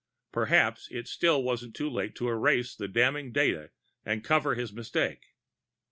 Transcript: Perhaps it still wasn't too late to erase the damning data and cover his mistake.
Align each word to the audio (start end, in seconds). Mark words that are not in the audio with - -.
Perhaps 0.31 0.87
it 0.89 1.07
still 1.07 1.43
wasn't 1.43 1.75
too 1.75 1.87
late 1.87 2.15
to 2.15 2.27
erase 2.27 2.73
the 2.75 2.87
damning 2.87 3.31
data 3.31 3.69
and 4.03 4.23
cover 4.23 4.55
his 4.55 4.73
mistake. 4.73 5.35